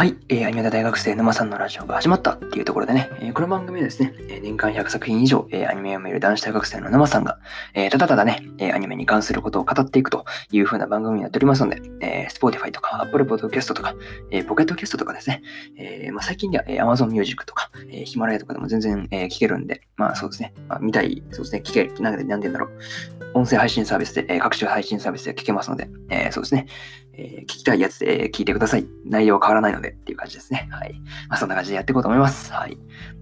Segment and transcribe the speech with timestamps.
[0.00, 7.38] はい、えー、アニメ大学生沼さんのラジオが始まったっていうところでね、えー、この番組はですね、えー、年間100作品以上、えー、アニメを見る男子大学生の沼さんが、
[7.74, 13.94] えー、ただただね、えー、アニメに関することを語っていくという風な番組になっておりますので、えー、Spotify とか Apple Podcast とか、
[14.30, 15.42] えー、ポケットキャストとかですね、
[15.76, 22.68] えーまあ、最近では、えー、Amazon Music とか、えー、ヒマラヤとかでも全然、えー、聞けるんで、まあそうですね、まあ、見たい、そうですね、聞ける、なんで、なんでだろ
[23.29, 26.66] う、音声配信サービスで、えー、各種配信サービスで聞けますので、えー、そうですね、
[27.12, 28.86] えー、聞きたいやつで、え、聞いてください。
[29.04, 30.68] 内容は変わらないのでっていう感じですね。
[30.70, 30.94] はい。
[31.28, 32.52] まあ、そんな感じでやっていこうと思います。
[32.52, 32.78] はい。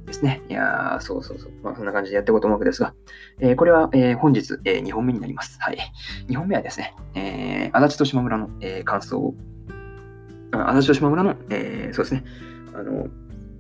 [0.06, 0.42] ですね。
[0.48, 1.52] いや、そうそうそう。
[1.62, 2.94] まあ、そんな感じでやっていこうと思うわけですが、
[3.40, 5.58] えー、これは、えー、本日、えー、2本目になります。
[5.60, 5.78] はい。
[6.28, 9.34] 2本目はですね、えー、足立と島村の、えー、感想を、
[10.52, 12.24] 足立と島村の、えー、そうですね、
[12.74, 13.08] あの、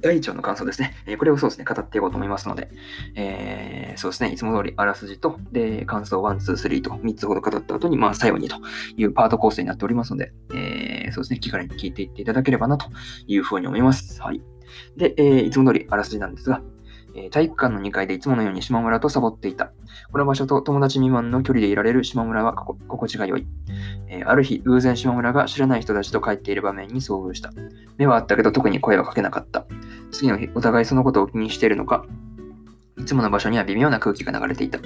[0.00, 0.94] 第1話の感想ですね。
[1.06, 2.68] えー、これをそうですね、語っていこうと思いますので、
[3.14, 8.56] えー、そうですね、いつも通りあらすじと、で、感想1、2、3と3つほど語った後に、まあ、最後にと
[8.96, 12.86] いうパート構成になっておりますので、えー、そうですね、気軽に聞いていっていただければなと
[13.26, 14.20] いうふうに思います。
[14.22, 14.42] はい。
[14.96, 16.62] で、え、いつも通りあらすじなんですが、
[17.14, 19.72] え体育館の2階でいつものように島村とサボっていた。
[20.12, 23.46] この場所と友達未満の距離でいられる島村は心地が良い。
[24.08, 27.50] え、ある日、偶然島村が知らない人たちと帰っている場面に遭遇した。
[27.96, 29.66] 目はあったけど特に声はかけなかった。
[30.10, 32.04] 次の日、お互いそのことを気にしているのか、
[32.98, 34.78] いつもの場所には微妙な空気が流れていた。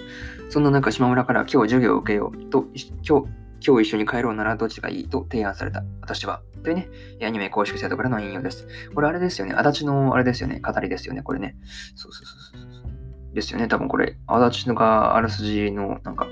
[0.50, 2.66] そんな中、島村から今日授業を受けようと、
[3.08, 5.84] 今日、今日一緒に帰ろうならどっちがいいと提案された。
[6.00, 6.42] 私は。
[6.62, 6.88] というね、
[7.22, 8.66] アニメ公式サイトからの引用です。
[8.94, 9.54] これあれですよね。
[9.54, 10.60] 足立のあれですよね。
[10.60, 11.22] 語りですよね。
[11.22, 11.56] これね。
[11.94, 12.88] そうそうそうそ
[13.30, 13.34] う。
[13.34, 13.68] ですよね。
[13.68, 16.26] 多分これ、足立があらすじの、なんか、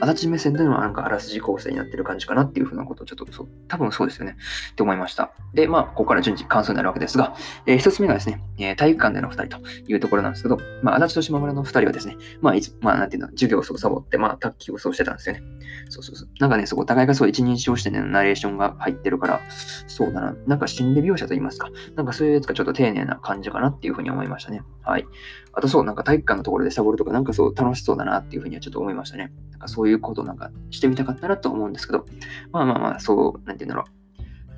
[0.00, 4.36] 足立目線でのなんかあらすじ構成になってる感じかなっていうふうなことをちょっとそう、多分そうですよね。
[4.72, 5.32] って思いました。
[5.54, 7.34] で、まあ、ここから順次感想になるわけですが、
[7.66, 15.42] えー、一つ目がですね、えー、体育館での二人というところなんですけど、まあ、足立と島村の二人はですね、まあ、いつ、まあ、なんていうの、授業をそうサボって、まあ、卓球をそうしてたんですよね。
[15.88, 16.28] そうそうそう。
[16.40, 19.40] なんかね、そこ、お互いがそう一人称してね、ナレーションが入ってるから、
[19.86, 24.62] そうだな、なんか心理描写と言いますか、なんかそういうやつがちょっと丁寧な感じかなっていうふうに思いましたね。
[24.82, 25.06] はい。
[25.52, 29.32] あとそう、なんか体育館のところでサボるとか、なんかそう楽しそうだなっていうふうにはちょっと思いましたね。
[29.68, 32.06] そういうことなんかしてみたかったなと思うんですけど、
[32.52, 33.96] まあまあまあ、そう、なんて言うんだろう。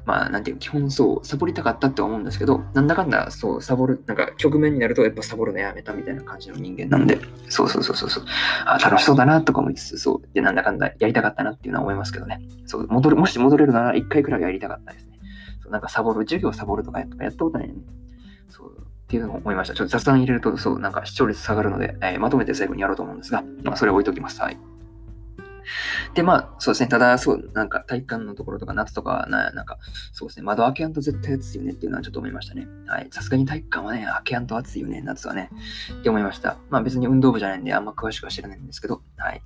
[0.09, 7.21] まあ、なんていう、基本そう、サボりたかったって思うんですけど、なんだかんだ、そう、サボる、なんか局面になると、やっぱサボるのやめたみたいな感じの人間なんで、
[7.51, 8.25] そうそうそうそう、
[8.65, 12.41] あ楽しそうだなとか思いつつ、そう、で、なんだかんだやりたかったなっていうのは思いますけどね。
[12.65, 15.19] そう、戻る、もし戻れるなら、一回くらいやりたかったですね。
[15.63, 17.75] そう、なんかサボる、授業サボるとかやったことないね。
[18.49, 19.75] そうっていうのを思いました。
[19.75, 24.41] ちょっと雑談入れると、そう、なんか視聴率下がるので、えー、まとめて最後にやろうと思うんですが、まあ、それを置いときます。
[24.41, 24.59] はい。
[26.15, 26.89] で、まあ、そうですね。
[26.89, 29.79] ただ、そう、なんか体育館のところとか夏とかな、んか、
[30.12, 30.45] そうですね。
[30.45, 32.67] 窓開けやんと絶対暑いよねっていうのはちょっと思いましたね。
[32.87, 33.09] はい。
[33.11, 35.51] さすがに体育館はね、開けやんと暑いよね、夏はね。
[36.01, 36.59] って思いました。
[36.71, 39.43] まあ別に運動部じゃないんで、あんま詳しくは知らないんですけど、はい。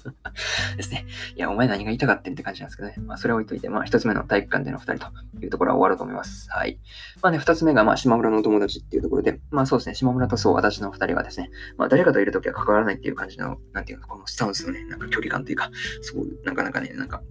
[0.76, 1.06] ですね。
[1.34, 2.94] いや、お前何が言いたかってんって感じなんですけどね。
[3.06, 6.48] まあそれは置いといて、まあ一つ目の体育館での二人というところは終わると思います。
[6.50, 6.78] はい。
[7.22, 9.94] まあね、二つ目が、まあ島村のお友達っていうところで、まあそうですね。
[9.94, 15.70] 島村とそう、私の二人はですね、まあ誰かといるときは関わらないっていう感じの、なんていうの、このスタンスのね、なんか距離感というか、
[16.02, 17.22] そう、なかなかね、なんか、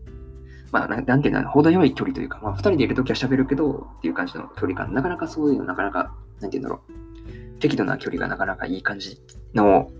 [0.71, 9.21] まあ、なんていうの、程よい距離というか、まあ、二人でいるときは喋るけど、っていう感じの距離感、なかなかそういうの、なかなか、なんていうんだろう、適度な距離がなかなかいい感じ
[9.53, 9.91] の、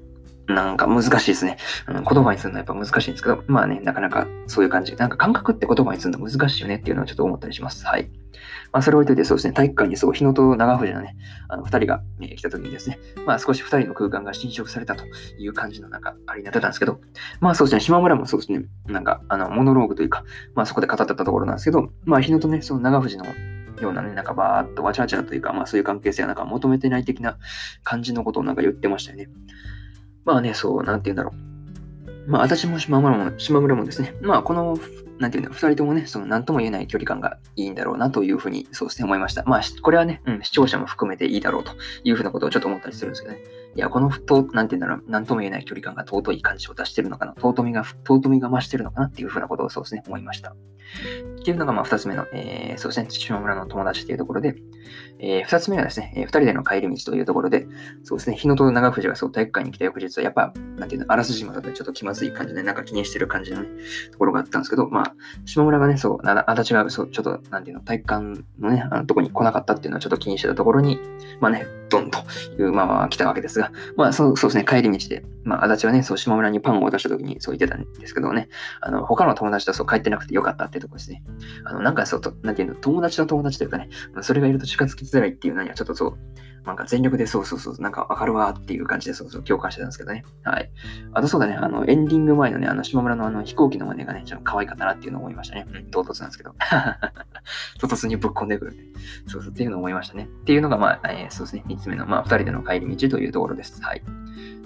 [0.48, 1.58] なんか難しいですね。
[1.88, 4.96] うん、言葉にするのはやっぱ難しいんですけど、まあね、なかなかそういう感じ。
[4.96, 7.86] なんか感覚って言葉にするの難しいよねっていうのはちょっと思ったりします。
[7.86, 8.10] はい。
[8.72, 11.16] まあ、それを置いといて、そうですね、体育館にそう、日野と長藤のね、
[11.48, 15.06] あの、二人が、ね、来た時にですね、まあ、少し二人の空間が侵食されたと
[15.40, 17.00] いう感じの、なんか、あれになってたんですけど、
[17.40, 23.26] まあ、そうですね、島村もそうですね、なんか、あの、モノローグというか、まあ、そこで語ってたところなんですけど、まあ、日野とね、その長藤の
[23.82, 27.38] ようなね、なんかバーっとわちゃわちゃというか、まあそういう関係性はなんか求めてない的な
[27.84, 29.30] 感じのことをなんか言ってましたよね。
[30.26, 31.34] まあね、そう、なんて言うんだろ
[32.28, 32.30] う。
[32.30, 34.78] まあ私も島村も、島村もですね、まあこの
[35.20, 39.44] なんていうの、二人ともね、その何とも言えない距離感がいいんだろうなというふうに、そうですね、思いました。
[39.46, 41.72] まあ、これはね、うん、視聴者も含めていいだろうと
[42.04, 43.40] いうふうなことをちょっと思ったりするんですけどね。
[43.76, 50.52] いや、この、となんていうんだろう、何とも言えない距離感が尊い感じを出してるのかな、尊みが、尊みが増してるのかなっていうふうなことをそうですね、思いました。
[50.52, 50.56] っ
[51.44, 54.56] ていうのが、まあ、二つ目の、えー、そうですね、島村の友達っていうところで、
[55.20, 57.68] えー、二つ目はですね、えー、二人での帰り道というところで、
[58.04, 63.70] そうですね、日野と長藤がそう体育館に来た翌日は、やっぱ、なんていうの、あらすじまだとちょっと気まずい感じで、なんか気にしてる感じのね、
[64.12, 65.16] ところがあったんですけど、まあ、
[65.46, 71.00] 島村がね、そう、足立が、そう、ちょっと、なんていうの、体育館のね、あのとこに来なかったっていうのはちょっと気にしてたところに、
[71.40, 72.20] まあね、ドンと
[72.60, 78.50] いう、ままあ来たわけですが、まあそうそうですね、帰り道で、まあ足立はね、そう、島村にパンを渡した時にそう言ってたんですけどね、
[78.82, 81.24] あの、他の友達とそう帰ってなくてよかったってとこですね。
[81.64, 83.90] あの、なんかそう、となんていうの、友達の友達というかね、
[84.22, 86.18] それがいると近づきづらいっていうのにはちょっとそう、
[86.66, 90.26] なんか全力でそうそうそう、なんかわかるわっていう感じでそうそう共感してたんですけどね。
[90.44, 90.72] はい。
[91.14, 95.68] あとそうだね、あの、エンディング前のね、あの、島村のあの飛行機の真似がね、ちょっと可愛かったなっていうのを思いましたね。
[95.72, 96.56] うん、唐突なんですけど。
[97.80, 98.78] 唐突にぶっ込んでくるね。
[99.28, 100.24] そうそうっていうのを思いましたね。
[100.24, 103.82] っていうのが、まあ、えー、そうですね、三つ目の、まあ、二人での帰り道というところです。
[103.84, 104.02] はい。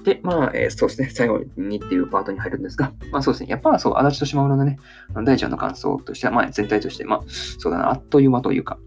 [0.03, 4.79] で、まあ、えー、そうですね、最後にっていうパートに入るんですが、まあそうですね、やっぱそう、足立と島村のね、
[5.25, 8.77] 大ちゃんの感想としては、まあ全体として、まあ、そうだな、あっという間というか、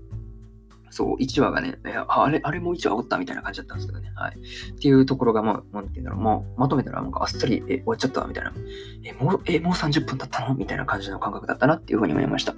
[0.93, 4.12] そう、1話がね、あれ、あれも1話おったみたいな感じだったんですけどね。
[4.15, 4.33] はい。
[4.33, 8.53] っていうところが、まあ、なんて言うんだろう、もう、まとめたら、なんかあっさり、え、終わっちゃったみたいな。
[9.03, 10.55] え、もう、え、もう30分経ったの？
[10.55, 12.53] みたいな感じの感覚だったなっていうふうに思いました。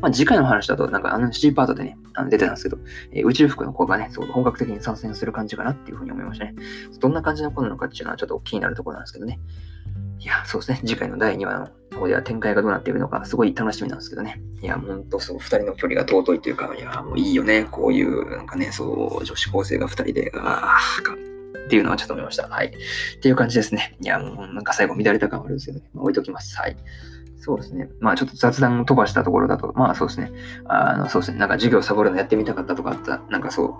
[0.00, 2.78] まあ、次回の話だと、なんかあの C パートでね、あの出てたんですけど、
[3.12, 6.56] え宇宙服の子がね、そう、本格的に参戦する感じかなっていうふうに思いましたね。
[6.98, 9.38] どんな感じの子なのかっていうのはちょっと気になるところなんですけどね。
[10.18, 10.80] いや、そうですね。
[10.84, 14.40] 次回の第2話の方では展開がどうなっているのか、すごい楽しみなんですけどね。
[14.62, 17.66] いや、ほんと、そう、2人の距離が尊いというか、いや、もういいよね。
[17.70, 21.14] こういう、なんかね、そう、女子高生が2人で、ああ、か、
[21.66, 22.48] っていうのはちょっと思いました。
[22.48, 22.66] はい。
[22.66, 22.70] っ
[23.20, 23.96] ていう感じですね。
[24.00, 25.90] いや、もうなんか最後乱れた感あるんですけどね。
[25.94, 26.56] まあ、置いときます。
[26.56, 26.76] はい。
[27.38, 27.88] そうですね。
[28.00, 30.32] まあちょっと雑談を飛ばしたところだと、まあそうですね。
[30.64, 31.38] あの、そうですね。
[31.38, 33.74] なんか授業サボるのやってみたかったとかあった、なんかそう、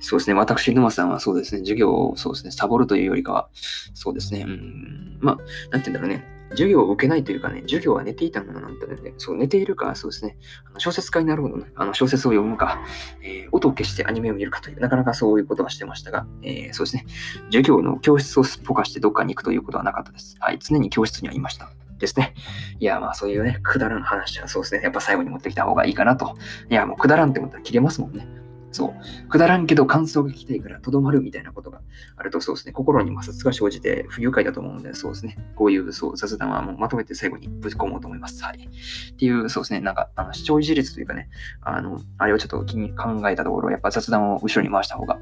[0.00, 0.34] そうですね。
[0.34, 1.60] 私、沼さんはそうですね。
[1.60, 2.52] 授業をそうですね。
[2.52, 3.48] サボるというよりかは、
[3.94, 4.44] そうですね。
[4.46, 5.18] うん。
[5.20, 5.36] まあ、
[5.70, 6.35] なんて言うんだろうね。
[6.50, 9.14] 授業を受けないというかね、授業は寝ていたものなんだね。
[9.18, 10.36] そう、寝ているか、そうですね。
[10.64, 12.80] あの小説家になるほどね、あの小説を読むか、
[13.22, 17.06] えー、音を消してアニメを見るかという、なかなかそういうことはしてましたが、えー、そうですね。
[17.46, 20.36] 授業の教室をすっぽかしてどっかに行くということはなかったです。
[20.40, 21.70] はい、常に教室にはいました。
[21.98, 22.34] ですね。
[22.78, 24.82] いや、まあそういうね、くだらん話はそうですね。
[24.82, 26.36] やっぱ最後に持ってきた方がいいかなと。
[26.70, 28.26] いや、もうくだらんって思ったら切れますもんね。
[28.72, 29.28] そう。
[29.28, 31.80] くだらんけど感想が聞きたいからとどまるみたいなことが
[32.16, 32.72] あるとそうですね。
[32.72, 35.38] 心に摩擦が生じて不愉快だと思うので、そうですね。
[35.54, 38.42] こういうそう雑談はもうまとめて最後にぶち込もうと思います。
[38.42, 38.58] はい。
[38.58, 39.80] っていう、そうですね。
[39.80, 41.28] なんか、あの視聴維持率というかね、
[41.62, 45.18] あの、あれをちょっと気に考えたところ、やっぱ雑談を後ろに回した方が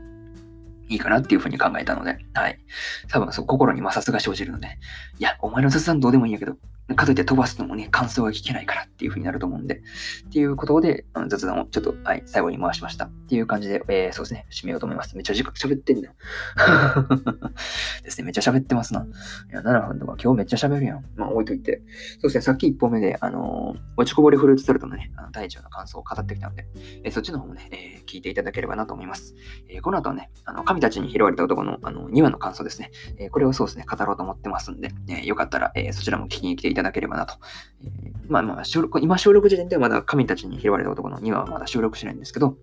[0.89, 2.59] いいかなっていうふうに考えたので、はい。
[3.09, 4.79] 多分そう、心に摩擦が生じるので、
[5.19, 6.57] いや、お前の雑談どうでもいいんやけど、
[6.95, 9.83] かといって飛ばすのもね、感想が聞けないからっていう風になると思うんで、
[10.27, 13.07] っていうことで、雑談をちょっと、はい、最後に回しました。
[13.07, 15.17] っていう感じで、えー、そうですね、締めようと思います。
[15.17, 16.15] めっちゃ時間喋ってんだよ。
[18.05, 19.07] ですね、めっちゃ喋ってますな。
[19.51, 21.05] いや、7分とか今日めっちゃ喋るやん。
[21.17, 21.83] まあ置いといて。
[22.13, 26.67] そうですね、さっき1本目で、あのー、落ちこぼれフルーツタルトのね、あの第1話の感想を語ってきたので、
[27.05, 29.35] えー、そっちの方もね、えー、聞いていただければなと思います。
[29.69, 32.91] えこの後はね、あの、神たちに拾われた男のあの2話の感想ですね。
[33.17, 37.35] えこれをそうですね、語ろうと思ってますんで、えよかったら、えそちらも聞きに来ていただければなと
[37.83, 42.57] えー、まあまあ収録、今収録時点ではまだ神たちに拾われた男の2話はまだ収録しないんですけど、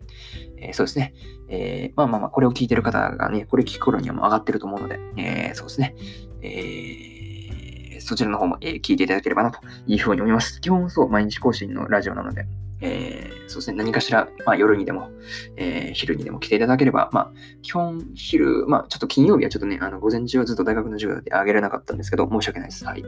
[0.58, 1.14] えー、そうですね。
[1.50, 5.96] えー、まあまあまあ、これを聞いてる方がね、これ聞く頃にはもう上がってると思うので、えー、そうですね。
[6.42, 10.60] えー、そちらの方も、えー、聞いていただければなというふうに思います。
[10.62, 12.46] 基本そう、毎日更新のラジオなので、
[12.82, 15.10] えー、そうですね、何かしら、まあ、夜にでも、
[15.56, 17.32] えー、昼にでも来ていただければ、まあ、
[17.62, 22.86] 基本昼、まあ、ちょっと金曜日はちょっとね、あの、午前中はずっと大学の授業であげれなかったんですけど、申し訳ないです。
[22.86, 23.04] はい。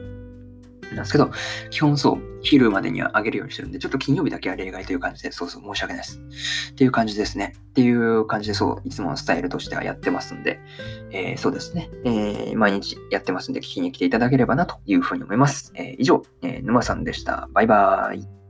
[0.94, 1.30] なんですけど、
[1.70, 6.20] 基本そう、昼までには上げるようにしてるんで、ちょっと金曜日だけは例外という感じで、そうそう、申し訳ないです。
[6.72, 7.54] っていう感じですね。
[7.56, 10.60] っていう感じで、そう、いつものスタイルとしてはやってますんで、
[11.10, 15.72] えー、そうですね、えー、毎日やってますんで、聞きに来ていただければなというふうに思います。
[15.76, 17.48] えー、以上、え沼さんでした。
[17.52, 18.43] バイバーイ。